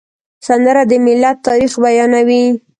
[0.47, 2.43] سندره د ملت تاریخ بیانوي